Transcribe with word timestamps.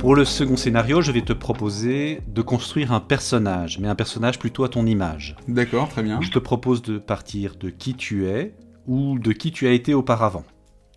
Pour 0.00 0.16
le 0.16 0.24
second 0.24 0.56
scénario, 0.56 1.02
je 1.02 1.12
vais 1.12 1.20
te 1.20 1.34
proposer 1.34 2.22
de 2.26 2.40
construire 2.40 2.90
un 2.90 3.00
personnage, 3.00 3.78
mais 3.78 3.86
un 3.86 3.94
personnage 3.94 4.38
plutôt 4.38 4.64
à 4.64 4.70
ton 4.70 4.86
image. 4.86 5.36
D'accord, 5.46 5.90
très 5.90 6.02
bien. 6.02 6.22
Je 6.22 6.30
te 6.30 6.38
propose 6.38 6.80
de 6.80 6.96
partir 6.96 7.54
de 7.56 7.68
qui 7.68 7.94
tu 7.94 8.26
es 8.26 8.54
ou 8.86 9.18
de 9.18 9.32
qui 9.32 9.52
tu 9.52 9.66
as 9.66 9.72
été 9.72 9.92
auparavant. 9.92 10.44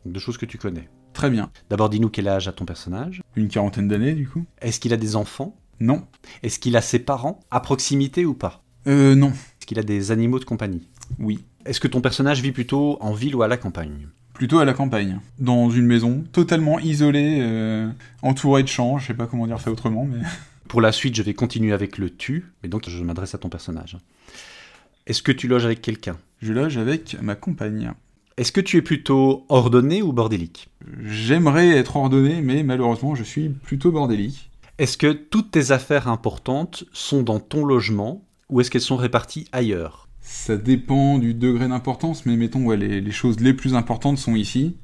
De 0.05 0.17
choses 0.19 0.37
que 0.37 0.45
tu 0.45 0.57
connais. 0.57 0.87
Très 1.11 1.29
bien. 1.29 1.51
D'abord, 1.69 1.89
dis-nous 1.89 2.07
quel 2.07 2.29
âge 2.29 2.47
a 2.47 2.53
ton 2.53 2.63
personnage. 2.63 3.21
Une 3.35 3.49
quarantaine 3.49 3.89
d'années, 3.89 4.13
du 4.13 4.25
coup 4.25 4.45
Est-ce 4.61 4.79
qu'il 4.79 4.93
a 4.93 4.97
des 4.97 5.17
enfants? 5.17 5.57
Non. 5.81 6.03
Est-ce 6.41 6.57
qu'il 6.57 6.77
a 6.77 6.81
ses 6.81 6.99
parents? 6.99 7.41
À 7.51 7.59
proximité 7.59 8.23
ou 8.23 8.33
pas? 8.33 8.63
Euh, 8.87 9.15
non. 9.15 9.31
Est-ce 9.31 9.65
qu'il 9.65 9.79
a 9.79 9.83
des 9.83 10.11
animaux 10.11 10.39
de 10.39 10.45
compagnie? 10.45 10.87
Oui. 11.19 11.43
Est-ce 11.65 11.81
que 11.81 11.89
ton 11.89 11.99
personnage 11.99 12.41
vit 12.41 12.53
plutôt 12.53 12.97
en 13.01 13.11
ville 13.11 13.35
ou 13.35 13.43
à 13.43 13.49
la 13.49 13.57
campagne? 13.57 14.07
Plutôt 14.33 14.59
à 14.59 14.65
la 14.65 14.73
campagne. 14.73 15.19
Dans 15.39 15.69
une 15.69 15.85
maison 15.85 16.23
totalement 16.31 16.79
isolée, 16.79 17.39
euh, 17.41 17.89
entourée 18.21 18.63
de 18.63 18.67
champs. 18.67 18.97
Je 18.97 19.07
sais 19.07 19.13
pas 19.13 19.27
comment 19.27 19.47
dire 19.47 19.59
ça 19.59 19.71
autrement, 19.71 20.05
mais... 20.05 20.19
Pour 20.67 20.81
la 20.81 20.91
suite, 20.91 21.13
je 21.15 21.21
vais 21.21 21.33
continuer 21.33 21.73
avec 21.73 21.97
le 21.97 22.09
tu, 22.09 22.51
mais 22.63 22.69
donc 22.69 22.89
je 22.89 23.03
m'adresse 23.03 23.35
à 23.35 23.37
ton 23.37 23.49
personnage. 23.49 23.97
Est-ce 25.05 25.21
que 25.21 25.31
tu 25.31 25.47
loges 25.47 25.65
avec 25.65 25.81
quelqu'un? 25.81 26.17
Je 26.41 26.53
loge 26.53 26.77
avec 26.77 27.15
ma 27.21 27.35
compagne. 27.35 27.91
Est-ce 28.37 28.51
que 28.51 28.61
tu 28.61 28.77
es 28.77 28.81
plutôt 28.81 29.45
ordonné 29.49 30.01
ou 30.01 30.13
bordélique? 30.13 30.69
J'aimerais 31.03 31.69
être 31.69 31.97
ordonné, 31.97 32.41
mais 32.41 32.63
malheureusement, 32.63 33.13
je 33.13 33.23
suis 33.23 33.49
plutôt 33.49 33.91
bordélique. 33.91 34.49
Est-ce 34.79 34.97
que 34.97 35.11
toutes 35.11 35.51
tes 35.51 35.71
affaires 35.71 36.07
importantes 36.07 36.85
sont 36.93 37.21
dans 37.21 37.39
ton 37.39 37.65
logement 37.65 38.25
ou 38.49 38.59
est-ce 38.59 38.71
qu'elles 38.71 38.81
sont 38.81 38.95
réparties 38.95 39.47
ailleurs? 39.51 40.02
Ça 40.23 40.55
dépend 40.55 41.19
du 41.19 41.33
degré 41.33 41.67
d'importance, 41.67 42.25
mais 42.25 42.37
mettons, 42.37 42.63
ouais, 42.65 42.77
les, 42.77 43.01
les 43.01 43.11
choses 43.11 43.39
les 43.41 43.53
plus 43.53 43.75
importantes 43.75 44.17
sont 44.17 44.35
ici. 44.35 44.77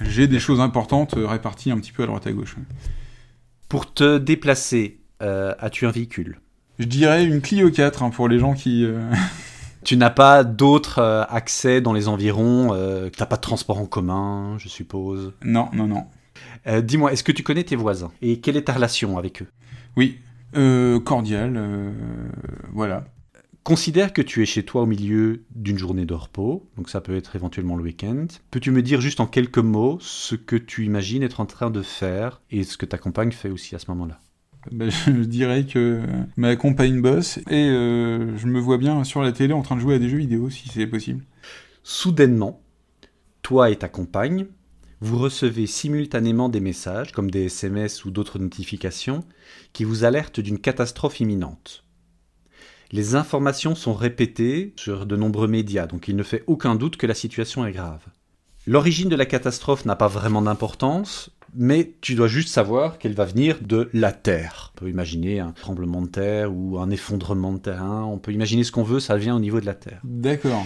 J'ai 0.00 0.28
des 0.28 0.38
choses 0.38 0.60
importantes 0.60 1.16
euh, 1.16 1.26
réparties 1.26 1.72
un 1.72 1.78
petit 1.78 1.90
peu 1.90 2.04
à 2.04 2.06
droite 2.06 2.26
à 2.28 2.32
gauche. 2.32 2.56
Pour 3.68 3.92
te 3.92 4.18
déplacer, 4.18 5.00
euh, 5.20 5.52
as-tu 5.58 5.84
un 5.84 5.90
véhicule? 5.90 6.40
Je 6.78 6.84
dirais 6.84 7.24
une 7.24 7.40
Clio 7.40 7.70
4 7.70 8.02
hein, 8.04 8.10
pour 8.10 8.28
les 8.28 8.38
gens 8.38 8.54
qui... 8.54 8.84
euh, 8.84 9.10
Tu 9.84 9.96
n'as 9.96 10.10
pas 10.10 10.44
d'autres 10.44 11.00
euh, 11.00 11.24
accès 11.28 11.80
dans 11.80 11.92
les 11.92 12.08
environs 12.08 12.72
euh, 12.72 13.10
T'as 13.10 13.26
pas 13.26 13.36
de 13.36 13.40
transport 13.40 13.78
en 13.78 13.86
commun, 13.86 14.56
je 14.58 14.68
suppose? 14.68 15.32
Non, 15.42 15.68
non, 15.72 15.86
non. 15.86 16.06
Dis-moi, 16.82 17.12
est-ce 17.12 17.24
que 17.24 17.32
tu 17.32 17.42
connais 17.42 17.64
tes 17.64 17.76
voisins? 17.76 18.12
Et 18.22 18.40
quelle 18.40 18.56
est 18.56 18.62
ta 18.62 18.74
relation 18.74 19.18
avec 19.18 19.42
eux? 19.42 19.46
Oui, 19.96 20.18
cordial, 21.04 21.54
euh, 21.56 21.90
voilà. 22.72 23.04
Considère 23.68 24.14
que 24.14 24.22
tu 24.22 24.42
es 24.42 24.46
chez 24.46 24.62
toi 24.62 24.80
au 24.80 24.86
milieu 24.86 25.44
d'une 25.54 25.76
journée 25.76 26.06
de 26.06 26.14
repos, 26.14 26.66
donc 26.78 26.88
ça 26.88 27.02
peut 27.02 27.14
être 27.14 27.36
éventuellement 27.36 27.76
le 27.76 27.82
week-end. 27.82 28.26
Peux-tu 28.50 28.70
me 28.70 28.80
dire 28.80 29.02
juste 29.02 29.20
en 29.20 29.26
quelques 29.26 29.58
mots 29.58 29.98
ce 30.00 30.36
que 30.36 30.56
tu 30.56 30.86
imagines 30.86 31.22
être 31.22 31.38
en 31.38 31.44
train 31.44 31.68
de 31.68 31.82
faire 31.82 32.40
et 32.50 32.64
ce 32.64 32.78
que 32.78 32.86
ta 32.86 32.96
compagne 32.96 33.30
fait 33.30 33.50
aussi 33.50 33.74
à 33.74 33.78
ce 33.78 33.90
moment-là? 33.90 34.20
Ben, 34.72 34.90
je 34.90 35.10
dirais 35.10 35.66
que 35.66 36.00
ma 36.38 36.56
compagne 36.56 37.02
bosse 37.02 37.40
et 37.50 37.68
euh, 37.68 38.38
je 38.38 38.46
me 38.46 38.58
vois 38.58 38.78
bien 38.78 39.04
sur 39.04 39.20
la 39.20 39.32
télé 39.32 39.52
en 39.52 39.60
train 39.60 39.76
de 39.76 39.82
jouer 39.82 39.96
à 39.96 39.98
des 39.98 40.08
jeux 40.08 40.16
vidéo 40.16 40.48
si 40.48 40.70
c'est 40.70 40.86
possible. 40.86 41.26
Soudainement, 41.82 42.62
toi 43.42 43.68
et 43.68 43.76
ta 43.76 43.90
compagne, 43.90 44.46
vous 45.02 45.18
recevez 45.18 45.66
simultanément 45.66 46.48
des 46.48 46.60
messages, 46.60 47.12
comme 47.12 47.30
des 47.30 47.44
SMS 47.44 48.06
ou 48.06 48.10
d'autres 48.12 48.38
notifications, 48.38 49.24
qui 49.74 49.84
vous 49.84 50.04
alertent 50.04 50.40
d'une 50.40 50.58
catastrophe 50.58 51.20
imminente. 51.20 51.84
Les 52.90 53.14
informations 53.14 53.74
sont 53.74 53.92
répétées 53.92 54.72
sur 54.76 55.04
de 55.04 55.16
nombreux 55.16 55.46
médias, 55.46 55.86
donc 55.86 56.08
il 56.08 56.16
ne 56.16 56.22
fait 56.22 56.44
aucun 56.46 56.74
doute 56.74 56.96
que 56.96 57.06
la 57.06 57.14
situation 57.14 57.66
est 57.66 57.72
grave. 57.72 58.00
L'origine 58.66 59.10
de 59.10 59.16
la 59.16 59.26
catastrophe 59.26 59.84
n'a 59.84 59.94
pas 59.94 60.08
vraiment 60.08 60.40
d'importance, 60.40 61.30
mais 61.54 61.92
tu 62.00 62.14
dois 62.14 62.28
juste 62.28 62.48
savoir 62.48 62.98
qu'elle 62.98 63.14
va 63.14 63.26
venir 63.26 63.58
de 63.60 63.90
la 63.92 64.12
Terre. 64.12 64.72
On 64.74 64.80
peut 64.80 64.90
imaginer 64.90 65.40
un 65.40 65.52
tremblement 65.52 66.00
de 66.00 66.08
terre 66.08 66.54
ou 66.54 66.78
un 66.78 66.88
effondrement 66.90 67.52
de 67.52 67.58
terrain, 67.58 68.04
on 68.04 68.18
peut 68.18 68.32
imaginer 68.32 68.64
ce 68.64 68.72
qu'on 68.72 68.82
veut, 68.82 69.00
ça 69.00 69.16
vient 69.16 69.36
au 69.36 69.40
niveau 69.40 69.60
de 69.60 69.66
la 69.66 69.74
Terre. 69.74 70.00
D'accord. 70.04 70.64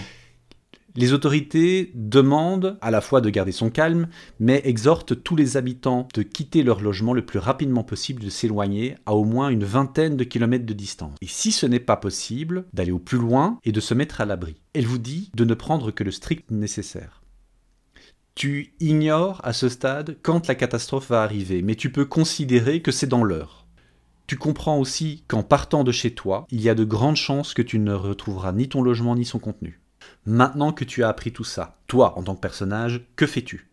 Les 0.95 1.11
autorités 1.11 1.91
demandent 1.95 2.77
à 2.81 2.91
la 2.91 3.01
fois 3.01 3.19
de 3.19 3.31
garder 3.31 3.51
son 3.51 3.71
calme, 3.71 4.07
mais 4.39 4.61
exhortent 4.63 5.23
tous 5.23 5.35
les 5.35 5.57
habitants 5.57 6.07
de 6.13 6.21
quitter 6.21 6.61
leur 6.61 6.81
logement 6.81 7.13
le 7.13 7.25
plus 7.25 7.39
rapidement 7.39 7.83
possible, 7.83 8.23
de 8.23 8.29
s'éloigner 8.29 8.95
à 9.07 9.15
au 9.15 9.23
moins 9.23 9.49
une 9.49 9.63
vingtaine 9.63 10.17
de 10.17 10.23
kilomètres 10.23 10.67
de 10.67 10.73
distance. 10.73 11.15
Et 11.21 11.27
si 11.27 11.51
ce 11.51 11.65
n'est 11.65 11.79
pas 11.79 11.97
possible, 11.97 12.65
d'aller 12.73 12.91
au 12.91 12.99
plus 12.99 13.17
loin 13.17 13.57
et 13.63 13.71
de 13.71 13.79
se 13.79 13.95
mettre 13.95 14.21
à 14.21 14.25
l'abri? 14.25 14.55
Elle 14.73 14.85
vous 14.85 14.99
dit 14.99 15.31
de 15.35 15.45
ne 15.45 15.55
prendre 15.55 15.89
que 15.89 16.03
le 16.03 16.11
strict 16.11 16.51
nécessaire. 16.51 17.23
Tu 18.35 18.75
ignores 18.79 19.41
à 19.43 19.53
ce 19.53 19.69
stade 19.69 20.17
quand 20.21 20.47
la 20.47 20.55
catastrophe 20.55 21.09
va 21.09 21.23
arriver, 21.23 21.63
mais 21.63 21.75
tu 21.75 21.91
peux 21.91 22.05
considérer 22.05 22.83
que 22.83 22.91
c'est 22.91 23.07
dans 23.07 23.23
l'heure. 23.23 23.65
Tu 24.27 24.37
comprends 24.37 24.79
aussi 24.79 25.23
qu'en 25.27 25.43
partant 25.43 25.83
de 25.83 25.91
chez 25.91 26.13
toi, 26.13 26.45
il 26.51 26.61
y 26.61 26.69
a 26.69 26.75
de 26.75 26.83
grandes 26.83 27.15
chances 27.15 27.55
que 27.55 27.61
tu 27.63 27.79
ne 27.79 27.93
retrouveras 27.93 28.51
ni 28.51 28.69
ton 28.69 28.81
logement 28.81 29.15
ni 29.15 29.25
son 29.25 29.39
contenu. 29.39 29.79
Maintenant 30.25 30.73
que 30.73 30.83
tu 30.83 31.03
as 31.03 31.07
appris 31.07 31.31
tout 31.31 31.45
ça, 31.45 31.77
toi, 31.87 32.17
en 32.17 32.23
tant 32.23 32.35
que 32.35 32.41
personnage, 32.41 33.05
que 33.15 33.25
fais-tu? 33.25 33.69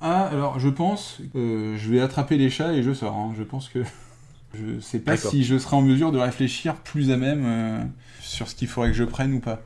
Ah, 0.00 0.26
alors 0.26 0.58
je 0.60 0.68
pense, 0.68 1.20
euh, 1.34 1.76
je 1.76 1.90
vais 1.90 2.00
attraper 2.00 2.36
les 2.36 2.50
chats 2.50 2.72
et 2.72 2.82
je 2.82 2.92
sors. 2.92 3.14
hein. 3.16 3.34
Je 3.36 3.42
pense 3.42 3.68
que 3.68 3.82
je 4.54 4.80
sais 4.80 5.00
pas 5.00 5.16
si 5.16 5.44
je 5.44 5.58
serai 5.58 5.76
en 5.76 5.82
mesure 5.82 6.12
de 6.12 6.18
réfléchir 6.18 6.76
plus 6.76 7.10
à 7.10 7.16
même 7.16 7.44
euh, 7.46 7.84
sur 8.20 8.48
ce 8.48 8.54
qu'il 8.54 8.68
faudrait 8.68 8.90
que 8.90 8.96
je 8.96 9.04
prenne 9.04 9.34
ou 9.34 9.40
pas. 9.40 9.62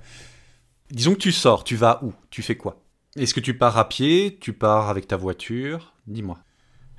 Disons 0.91 1.15
que 1.15 1.19
tu 1.19 1.33
sors, 1.33 1.65
tu 1.65 1.75
vas 1.75 1.99
où? 2.05 2.13
Tu 2.31 2.41
fais 2.43 2.57
quoi? 2.57 2.85
Est-ce 3.17 3.35
que 3.35 3.41
tu 3.41 3.55
pars 3.59 3.79
à 3.79 3.89
pied? 3.89 4.39
Tu 4.41 4.53
pars 4.53 4.89
avec 4.89 5.09
ta 5.09 5.17
voiture? 5.17 5.93
Dis-moi. 6.07 6.39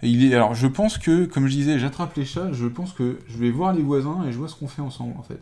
Et 0.04 0.10
il 0.10 0.24
est, 0.32 0.36
alors 0.36 0.54
je 0.54 0.68
pense 0.68 0.98
que, 1.00 1.26
comme 1.26 1.48
je 1.48 1.54
disais, 1.54 1.80
j'attrape 1.80 2.16
les 2.16 2.26
chats. 2.26 2.52
Je 2.52 2.68
pense 2.68 2.94
que 2.94 3.18
je 3.28 3.38
vais 3.38 3.50
voir 3.52 3.74
les 3.74 3.82
voisins 3.82 4.24
et 4.28 4.32
je 4.32 4.38
vois 4.38 4.48
ce 4.48 4.56
qu'on 4.56 4.68
fait 4.68 4.82
ensemble 4.82 5.18
en 5.18 5.24
fait. 5.24 5.40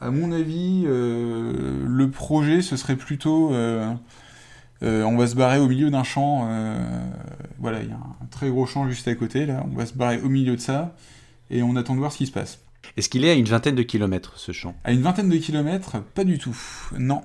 À 0.00 0.10
mon 0.10 0.32
avis, 0.32 0.84
euh, 0.86 1.84
le 1.86 2.10
projet 2.10 2.62
ce 2.62 2.76
serait 2.76 2.96
plutôt, 2.96 3.54
euh, 3.54 3.92
euh, 4.82 5.02
on 5.04 5.16
va 5.16 5.26
se 5.26 5.34
barrer 5.34 5.58
au 5.58 5.68
milieu 5.68 5.90
d'un 5.90 6.04
champ. 6.04 6.48
voilà, 7.58 7.82
il 7.82 7.88
y 7.88 7.92
a 7.92 7.96
un 7.96 8.26
très 8.30 8.48
gros 8.50 8.66
champ 8.66 8.88
juste 8.88 9.08
à 9.08 9.14
côté 9.14 9.46
là. 9.46 9.64
On 9.70 9.76
va 9.76 9.86
se 9.86 9.94
barrer 9.94 10.20
au 10.20 10.28
milieu 10.28 10.56
de 10.56 10.60
ça 10.60 10.94
et 11.50 11.62
on 11.62 11.76
attend 11.76 11.94
de 11.94 12.00
voir 12.00 12.12
ce 12.12 12.18
qui 12.18 12.26
se 12.26 12.32
passe. 12.32 12.58
Est-ce 12.96 13.08
qu'il 13.08 13.24
est 13.24 13.30
à 13.30 13.34
une 13.34 13.46
vingtaine 13.46 13.74
de 13.74 13.82
kilomètres, 13.82 14.34
ce 14.36 14.52
champ? 14.52 14.74
À 14.84 14.92
une 14.92 15.00
vingtaine 15.00 15.28
de 15.28 15.36
kilomètres, 15.36 16.02
pas 16.14 16.24
du 16.24 16.38
tout. 16.38 16.56
Non. 16.98 17.22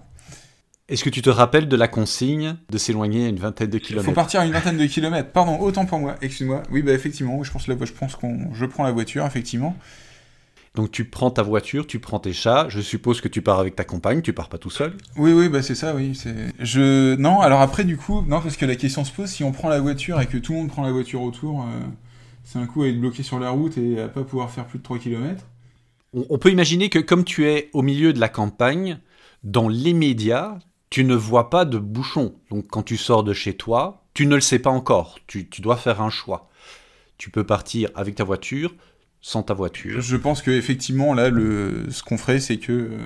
Est-ce 0.88 1.04
que 1.04 1.10
tu 1.10 1.22
te 1.22 1.30
rappelles 1.30 1.68
de 1.68 1.76
la 1.76 1.88
consigne 1.88 2.56
de 2.70 2.78
s'éloigner 2.80 3.26
à 3.26 3.30
une 3.30 3.38
vingtaine 3.38 3.70
de 3.70 3.78
Il 3.78 3.82
faut 3.82 3.88
kilomètres 3.88 4.14
partir 4.14 4.40
à 4.40 4.46
une 4.46 4.52
vingtaine 4.52 4.78
de 4.78 4.86
kilomètres. 4.86 5.32
Pardon, 5.32 5.60
autant 5.60 5.86
pour 5.86 6.00
moi. 6.00 6.16
Excuse-moi. 6.22 6.64
Oui, 6.72 6.82
bah 6.82 6.94
effectivement, 6.94 7.44
je 7.44 7.52
pense, 7.52 7.68
la, 7.68 7.76
je 7.80 7.94
pense 7.94 8.16
qu'on, 8.16 8.54
je 8.54 8.66
prends 8.66 8.84
la 8.84 8.92
voiture, 8.92 9.26
effectivement. 9.26 9.76
Donc 10.76 10.92
tu 10.92 11.06
prends 11.06 11.32
ta 11.32 11.42
voiture, 11.42 11.88
tu 11.88 12.00
prends 12.00 12.20
tes 12.20 12.34
chats, 12.34 12.68
je 12.70 12.80
suppose 12.80 13.22
que 13.22 13.28
tu 13.28 13.42
pars 13.42 13.60
avec 13.60 13.76
ta 13.76 13.84
compagne, 13.84 14.22
tu 14.22 14.34
pars 14.34 14.50
pas 14.50 14.58
tout 14.58 14.70
seul 14.70 14.96
Oui, 15.16 15.34
oui, 15.34 15.50
bah 15.50 15.62
c'est 15.62 15.76
ça, 15.76 15.96
oui. 15.96 16.14
C'est... 16.16 16.54
Je... 16.60 17.16
Non, 17.16 17.42
alors 17.42 17.62
après, 17.62 17.84
du 17.84 17.98
coup, 17.98 18.22
non, 18.22 18.40
parce 18.40 18.56
que 18.56 18.66
la 18.66 18.76
question 18.76 19.04
se 19.04 19.12
pose, 19.12 19.30
si 19.30 19.44
on 19.44 19.52
prend 19.52 19.70
la 19.70 19.80
voiture 19.80 20.22
et 20.22 20.28
que 20.28 20.38
tout 20.38 20.54
le 20.54 20.60
monde 20.60 20.70
prend 20.70 20.84
la 20.84 20.92
voiture 20.92 21.22
autour, 21.24 21.64
euh, 21.64 21.80
c'est 22.44 22.60
un 22.60 22.68
coup 22.68 22.84
à 22.84 22.88
être 22.88 23.00
bloqué 23.00 23.24
sur 23.24 23.40
la 23.40 23.50
route 23.50 23.78
et 23.78 24.00
à 24.00 24.08
pas 24.08 24.24
pouvoir 24.24 24.52
faire 24.52 24.66
plus 24.66 24.80
de 24.80 24.84
3 24.84 25.00
km. 25.00 25.44
on, 26.14 26.26
on 26.30 26.38
peut 26.38 26.52
imaginer 26.52 26.90
que 26.90 27.00
comme 27.00 27.24
tu 27.24 27.48
es 27.48 27.70
au 27.74 27.82
milieu 27.82 28.14
de 28.14 28.20
la 28.20 28.30
campagne, 28.30 29.00
dans 29.44 29.70
les 29.70 29.94
médias, 29.94 30.60
tu 30.90 31.04
ne 31.04 31.16
vois 31.16 31.50
pas 31.50 31.66
de 31.66 31.78
bouchon. 31.78 32.36
Donc 32.50 32.68
quand 32.68 32.84
tu 32.84 32.98
sors 32.98 33.24
de 33.24 33.34
chez 33.34 33.56
toi, 33.56 34.04
tu 34.14 34.26
ne 34.26 34.36
le 34.36 34.42
sais 34.42 34.60
pas 34.60 34.70
encore. 34.70 35.20
Tu, 35.28 35.50
tu 35.50 35.62
dois 35.62 35.78
faire 35.78 36.02
un 36.02 36.10
choix. 36.10 36.50
Tu 37.18 37.30
peux 37.30 37.46
partir 37.46 37.90
avec 37.96 38.16
ta 38.16 38.24
voiture, 38.24 38.74
sans 39.22 39.44
ta 39.44 39.54
voiture. 39.54 40.02
Je 40.02 40.18
pense 40.18 40.42
que 40.42 40.52
effectivement, 40.52 41.14
là, 41.14 41.30
le... 41.30 41.86
ce 41.90 42.04
qu'on 42.04 42.18
ferait, 42.18 42.40
c'est 42.40 42.58
que 42.58 42.72
euh, 42.72 42.98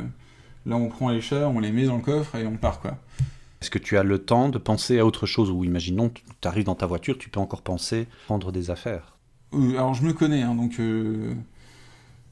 là, 0.66 0.76
on 0.76 0.90
prend 0.90 1.10
les 1.10 1.22
chats, 1.22 1.48
on 1.50 1.60
les 1.60 1.72
met 1.72 1.86
dans 1.86 1.98
le 1.98 2.02
coffre 2.04 2.36
et 2.36 2.46
on 2.46 2.58
part, 2.58 2.80
quoi. 2.80 2.98
Est-ce 3.62 3.70
que 3.70 3.80
tu 3.80 3.98
as 3.98 4.04
le 4.04 4.20
temps 4.20 4.50
de 4.50 4.58
penser 4.58 5.00
à 5.00 5.06
autre 5.06 5.26
chose? 5.26 5.50
Ou 5.50 5.64
imaginons, 5.64 6.10
tu 6.10 6.48
arrives 6.48 6.66
dans 6.66 6.76
ta 6.76 6.86
voiture, 6.86 7.18
tu 7.18 7.30
peux 7.30 7.40
encore 7.40 7.62
penser 7.62 8.08
prendre 8.26 8.52
des 8.52 8.70
affaires. 8.70 9.18
Euh, 9.54 9.72
alors, 9.72 9.94
je 9.94 10.04
me 10.04 10.14
connais, 10.14 10.42
hein, 10.42 10.56
donc... 10.56 10.80
euh, 10.80 11.34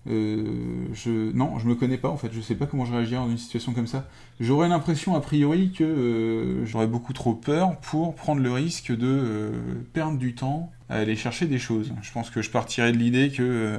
euh, 0.08 0.88
je... 0.94 1.32
Non, 1.32 1.60
je 1.60 1.68
me 1.68 1.76
connais 1.76 1.98
pas, 1.98 2.10
en 2.10 2.18
fait. 2.18 2.30
Je 2.34 2.42
sais 2.42 2.56
pas 2.56 2.66
comment 2.66 2.86
je 2.86 2.94
réagirais 2.94 3.20
dans 3.20 3.30
une 3.30 3.38
situation 3.38 3.74
comme 3.74 3.88
ça. 3.88 4.08
J'aurais 4.40 4.68
l'impression, 4.68 5.16
a 5.16 5.22
priori, 5.22 5.72
que 5.72 5.84
euh, 5.84 6.66
j'aurais 6.66 6.88
beaucoup 6.88 7.14
trop 7.14 7.34
peur 7.34 7.78
pour 7.80 8.16
prendre 8.16 8.42
le 8.42 8.52
risque 8.52 8.92
de 8.92 9.08
euh, 9.08 9.52
perdre 9.94 10.18
du 10.18 10.34
temps 10.34 10.72
à 10.90 10.96
aller 10.98 11.16
chercher 11.16 11.46
des 11.46 11.60
choses. 11.60 11.94
Je 12.02 12.12
pense 12.12 12.30
que 12.30 12.42
je 12.42 12.50
partirais 12.50 12.92
de 12.92 12.98
l'idée 12.98 13.30
que 13.32 13.78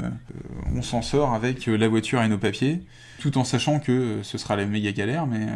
on 0.75 0.81
s'en 0.81 1.03
sort 1.03 1.35
avec 1.35 1.67
la 1.67 1.87
voiture 1.87 2.23
et 2.23 2.29
nos 2.29 2.39
papiers, 2.39 2.81
tout 3.19 3.37
en 3.37 3.45
sachant 3.45 3.81
que 3.81 4.21
ce 4.23 4.39
sera 4.39 4.57
la 4.57 4.65
méga 4.65 4.93
galère, 4.93 5.27
mais 5.27 5.47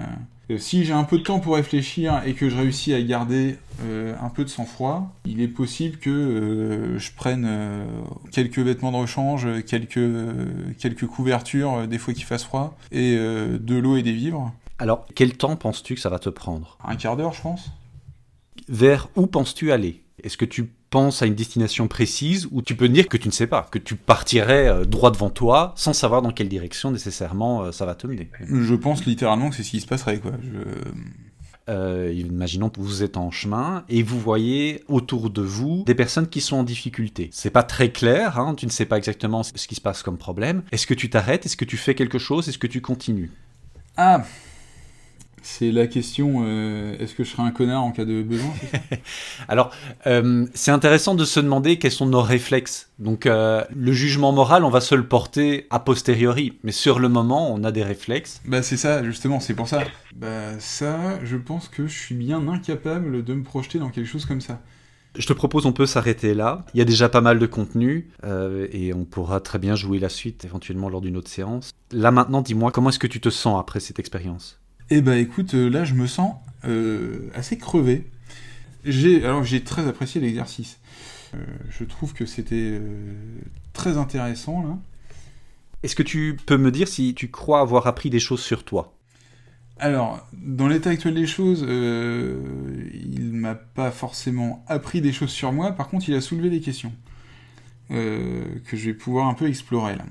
si 0.59 0.85
j'ai 0.85 0.93
un 0.93 1.05
peu 1.05 1.19
de 1.19 1.23
temps 1.25 1.41
pour 1.41 1.57
réfléchir 1.57 2.23
et 2.25 2.35
que 2.35 2.49
je 2.49 2.57
réussis 2.57 2.95
à 2.95 3.03
garder 3.03 3.57
euh, 3.83 4.15
un 4.23 4.29
peu 4.29 4.45
de 4.45 4.49
sang-froid, 4.49 5.13
il 5.25 5.41
est 5.41 5.49
possible 5.49 5.99
que 5.99 6.09
euh, 6.11 6.99
je 6.99 7.11
prenne 7.13 7.45
euh, 7.47 7.85
quelques 8.31 8.61
vêtements 8.61 8.93
de 8.93 8.97
rechange, 8.97 9.49
quelques, 9.65 9.99
euh, 9.99 10.47
quelques 10.79 11.07
couvertures, 11.07 11.75
euh, 11.75 11.87
des 11.87 11.99
fois 11.99 12.15
qu'il 12.15 12.25
fasse 12.25 12.45
froid, 12.45 12.79
et 12.93 13.17
euh, 13.19 13.59
de 13.59 13.75
l'eau 13.75 13.97
et 13.97 14.03
des 14.03 14.13
vivres. 14.13 14.53
Alors, 14.79 15.07
quel 15.15 15.37
temps 15.37 15.57
penses-tu 15.57 15.95
que 15.97 16.01
ça 16.01 16.11
va 16.11 16.19
te 16.21 16.29
prendre? 16.29 16.79
Un 16.85 16.97
quart 16.97 17.17
d'heure, 17.17 17.33
je 17.33 17.43
pense. 17.43 17.71
Vers 18.69 19.09
où 19.17 19.27
penses-tu 19.27 19.73
aller? 19.73 20.03
Est-ce 20.23 20.37
que 20.37 20.45
tu 20.45 20.71
penses 20.91 21.21
à 21.23 21.27
une 21.27 21.35
destination 21.35 21.89
précise 21.89 22.49
ou 22.51 22.63
tu 22.63 22.75
peux 22.75 22.89
dire 22.89 23.09
que 23.09 23.17
tu 23.17 23.29
ne 23.29 23.33
sais 23.33 23.47
pas, 23.47 23.69
que 23.71 23.79
tu 23.79 23.97
partirais 23.97 24.69
euh, 24.69 24.85
droit 24.85 25.11
devant 25.11 25.31
toi 25.31 25.75
sans 25.77 25.93
savoir 25.93 26.23
dans 26.23 26.31
quelle 26.31 26.49
direction 26.49 26.91
nécessairement 26.91 27.65
euh, 27.65 27.73
ça 27.73 27.85
va 27.85 27.95
te 27.95 28.07
mener? 28.07 28.31
Je 28.41 28.75
pense 28.75 29.05
littéralement 29.05 29.51
que 29.51 29.57
c'est 29.57 29.63
ce 29.63 29.71
qui 29.71 29.81
se 29.81 29.87
passerait. 29.87 30.19
Quoi. 30.19 30.33
Euh, 31.69 32.13
imaginons 32.15 32.71
que 32.71 32.81
vous 32.81 33.03
êtes 33.03 33.17
en 33.17 33.33
chemin 33.33 33.85
et 33.89 34.03
vous 34.03 34.21
voyez 34.21 34.85
autour 34.89 35.31
de 35.31 35.43
vous 35.43 35.83
des 35.85 35.97
personnes 35.97 36.29
qui 36.29 36.41
sont 36.41 36.57
en 36.57 36.63
difficulté. 36.63 37.29
C'est 37.33 37.51
pas 37.51 37.65
très 37.65 37.91
clair, 37.91 38.39
hein, 38.39 38.55
tu 38.55 38.67
ne 38.67 38.71
sais 38.71 38.87
pas 38.87 38.97
exactement 38.97 39.43
ce 39.43 39.67
qui 39.67 39.75
se 39.75 39.81
passe 39.81 40.03
comme 40.03 40.17
problème. 40.17 40.63
Est-ce 40.71 40.87
que 40.87 40.95
tu 40.95 41.11
t'arrêtes? 41.11 41.45
Est-ce 41.45 41.57
que 41.57 41.65
tu 41.65 41.77
fais 41.77 41.95
quelque 41.95 42.19
chose? 42.19 42.49
Est-ce 42.49 42.59
que 42.59 42.69
tu 42.69 42.81
continues? 42.81 43.33
Ah 43.97 44.25
c'est 45.47 45.71
la 45.71 45.87
question, 45.87 46.43
euh, 46.45 46.99
est-ce 46.99 47.15
que 47.15 47.23
je 47.23 47.31
serai 47.31 47.45
un 47.45 47.53
connard 47.53 47.85
en 47.85 47.93
cas 47.93 48.05
de 48.05 48.21
besoin 48.21 48.53
Alors, 49.49 49.71
euh, 50.09 50.45
c'est 50.55 50.73
intéressant 50.73 51.15
de 51.15 51.25
se 51.25 51.39
demander 51.39 51.79
quels 51.79 51.93
sont 51.93 52.07
nos 52.07 52.21
réflexes. 52.21 52.91
Donc, 52.99 53.27
euh, 53.27 53.65
le 53.75 53.93
jugement 53.93 54.33
moral, 54.33 54.65
on 54.65 54.71
va 54.71 54.81
se 54.81 54.97
le 54.97 55.07
porter 55.07 55.69
a 55.71 55.79
posteriori, 55.79 56.59
mais 56.65 56.73
sur 56.73 56.99
le 56.99 57.09
moment, 57.09 57.55
on 57.55 57.63
a 57.63 57.71
des 57.71 57.85
réflexes. 57.85 58.43
Bah, 58.45 58.63
c'est 58.63 58.77
ça, 58.77 59.05
justement, 59.05 59.39
c'est 59.39 59.55
pour 59.55 59.69
ça. 59.69 59.85
Bah, 60.17 60.59
ça, 60.59 61.25
je 61.25 61.37
pense 61.37 61.69
que 61.69 61.87
je 61.87 61.97
suis 61.97 62.17
bien 62.17 62.49
incapable 62.49 63.23
de 63.23 63.35
me 63.35 63.45
projeter 63.45 63.79
dans 63.79 63.91
quelque 63.91 64.09
chose 64.09 64.27
comme 64.27 64.41
ça. 64.41 64.61
Je 65.17 65.29
te 65.29 65.33
propose, 65.33 65.65
on 65.65 65.73
peut 65.73 65.87
s'arrêter 65.87 66.35
là. 66.35 66.67
Il 66.75 66.79
y 66.79 66.81
a 66.81 66.85
déjà 66.85 67.09
pas 67.09 67.21
mal 67.21 67.39
de 67.39 67.47
contenu 67.47 68.11
et 68.73 68.93
on 68.93 69.05
pourra 69.05 69.41
très 69.41 69.59
bien 69.59 69.75
jouer 69.75 69.99
la 69.99 70.11
suite 70.11 70.45
éventuellement 70.45 70.91
lors 70.91 71.01
d'une 71.01 71.17
autre 71.17 71.31
séance. 71.31 71.71
Là 71.93 72.11
maintenant, 72.11 72.43
dis-moi, 72.43 72.71
comment 72.71 72.91
est-ce 72.91 72.99
que 72.99 73.07
tu 73.07 73.21
te 73.21 73.31
sens 73.31 73.59
après 73.59 73.81
cette 73.81 73.99
expérience? 73.99 74.61
Eh 74.91 75.01
ben 75.01 75.15
écoute, 75.19 75.55
euh, 75.55 75.69
là 75.69 75.85
je 75.85 75.95
me 75.95 76.07
sens 76.07 76.35
euh, 76.65 77.29
assez 77.35 77.59
crevé. 77.59 78.07
J'ai 78.85 79.25
alors 79.25 79.43
j'ai 79.43 79.65
très 79.65 79.87
apprécié 79.87 80.21
l'exercice. 80.21 80.79
Euh, 81.35 81.39
je 81.71 81.85
trouve 81.85 82.13
que 82.13 82.25
c'était 82.25 82.81
très 83.73 83.97
intéressant 83.97 84.63
là. 84.63 84.79
Est-ce 85.83 85.97
que 85.97 86.03
tu 86.03 86.37
peux 86.47 86.57
me 86.57 86.71
dire 86.71 86.89
si 86.89 87.15
tu 87.15 87.31
crois 87.31 87.61
avoir 87.61 87.87
appris 87.87 88.11
des 88.11 88.21
choses 88.21 88.41
sur 88.41 88.65
toi? 88.65 88.95
Alors, 89.79 90.27
dans 90.33 90.69
l'état 90.69 90.89
actuel 90.89 91.15
des 91.15 91.27
choses, 91.27 91.61
il 91.61 93.33
m'a 93.33 93.55
pas 93.55 93.91
forcément 93.91 94.65
appris 94.69 95.03
des 95.03 95.13
choses 95.13 95.31
sur 95.31 95.53
moi, 95.53 95.73
par 95.73 95.89
contre 95.89 96.09
il 96.09 96.15
a 96.15 96.21
soulevé 96.21 96.49
des 96.49 96.61
questions 96.61 96.93
que 97.91 98.73
je 98.73 98.87
vais 98.87 98.95
pouvoir 98.95 99.29
un 99.29 99.35
peu 99.35 99.47
explorer 99.47 99.97
là. 99.97 100.05